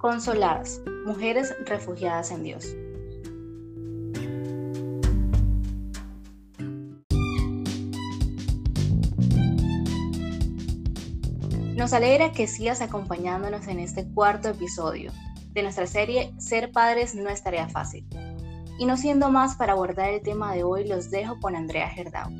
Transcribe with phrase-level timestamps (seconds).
[0.00, 2.74] Consoladas, mujeres refugiadas en Dios.
[11.76, 15.12] Nos alegra que sigas acompañándonos en este cuarto episodio
[15.52, 18.06] de nuestra serie Ser padres no es tarea fácil.
[18.78, 22.30] Y no siendo más para abordar el tema de hoy, los dejo con Andrea Gerdau.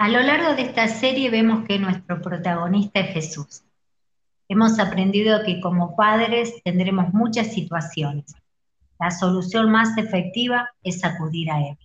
[0.00, 3.64] A lo largo de esta serie vemos que nuestro protagonista es Jesús.
[4.48, 8.32] Hemos aprendido que como padres tendremos muchas situaciones.
[9.00, 11.76] La solución más efectiva es acudir a Él,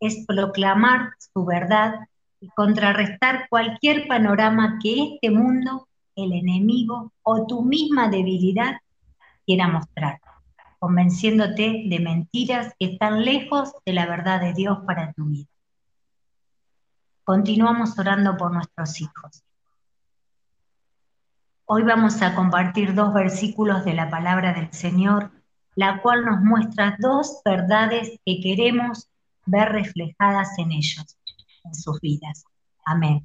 [0.00, 1.96] es proclamar su verdad
[2.40, 8.78] y contrarrestar cualquier panorama que este mundo, el enemigo o tu misma debilidad
[9.44, 10.18] quiera mostrar,
[10.78, 15.59] convenciéndote de mentiras que están lejos de la verdad de Dios para tu vida.
[17.30, 19.44] Continuamos orando por nuestros hijos.
[21.64, 25.30] Hoy vamos a compartir dos versículos de la palabra del Señor,
[25.76, 29.08] la cual nos muestra dos verdades que queremos
[29.46, 31.16] ver reflejadas en ellos,
[31.62, 32.42] en sus vidas.
[32.84, 33.24] Amén.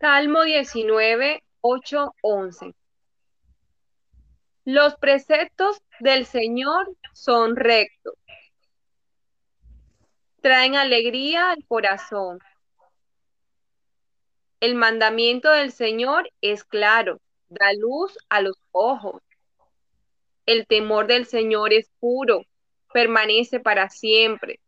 [0.00, 2.74] Salmo 19, 8, 11.
[4.64, 8.14] Los preceptos del Señor son rectos
[10.44, 12.38] traen alegría al corazón.
[14.60, 19.22] El mandamiento del Señor es claro, da luz a los ojos.
[20.44, 22.42] El temor del Señor es puro,
[22.92, 24.60] permanece para siempre.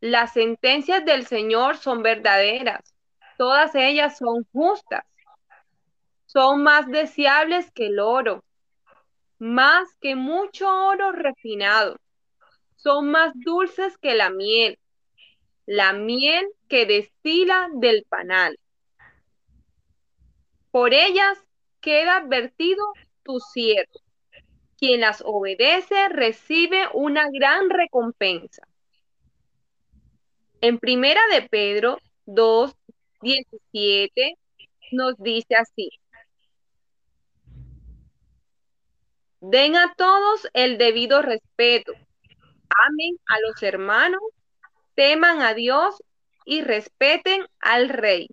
[0.00, 2.96] Las sentencias del Señor son verdaderas,
[3.36, 5.04] todas ellas son justas.
[6.26, 8.42] Son más deseables que el oro,
[9.38, 11.96] más que mucho oro refinado
[12.78, 14.78] son más dulces que la miel,
[15.66, 18.58] la miel que destila del panal.
[20.70, 21.38] Por ellas
[21.80, 22.84] queda advertido
[23.24, 24.00] tu siervo.
[24.76, 28.62] Quien las obedece recibe una gran recompensa.
[30.60, 32.72] En primera de Pedro 2,
[33.22, 34.34] 17
[34.92, 35.90] nos dice así.
[39.40, 41.92] Den a todos el debido respeto
[42.86, 44.20] amen a los hermanos,
[44.94, 46.02] teman a Dios
[46.44, 48.28] y respeten al rey.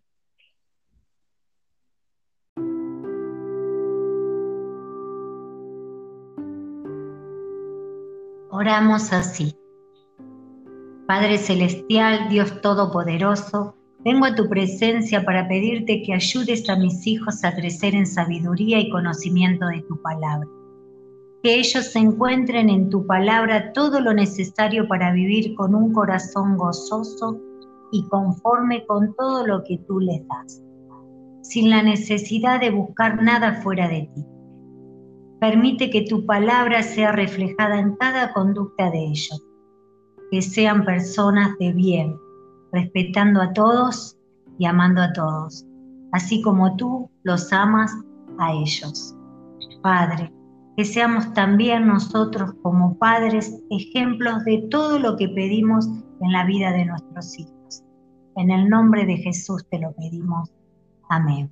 [8.51, 9.53] Oramos así.
[11.07, 17.43] Padre Celestial, Dios Todopoderoso, vengo a tu presencia para pedirte que ayudes a mis hijos
[17.43, 20.47] a crecer en sabiduría y conocimiento de tu palabra
[21.45, 27.39] que ellos encuentren en tu palabra todo lo necesario para vivir con un corazón gozoso
[27.91, 30.63] y conforme con todo lo que tú les das,
[31.43, 34.25] sin la necesidad de buscar nada fuera de ti.
[35.39, 39.39] Permite que tu palabra sea reflejada en cada conducta de ellos,
[40.31, 42.17] que sean personas de bien,
[42.71, 44.17] respetando a todos
[44.57, 45.63] y amando a todos,
[46.11, 47.93] así como tú los amas
[48.39, 49.15] a ellos.
[49.83, 50.33] Padre,
[50.75, 55.87] que seamos también nosotros como padres ejemplos de todo lo que pedimos
[56.21, 57.83] en la vida de nuestros hijos.
[58.35, 60.51] En el nombre de Jesús te lo pedimos.
[61.09, 61.49] Amén.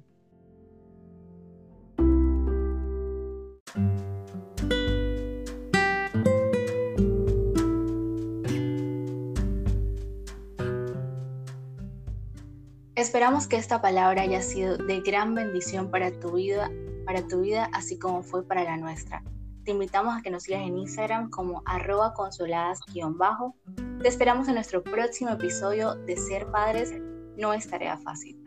[12.95, 16.69] Esperamos que esta palabra haya sido de gran bendición para tu vida
[17.06, 19.24] para tu vida así como fue para la nuestra.
[19.64, 23.56] Te invitamos a que nos sigas en Instagram como arroba consoladas-bajo.
[24.02, 26.92] Te esperamos en nuestro próximo episodio de Ser Padres
[27.38, 28.44] no es tarea fácil.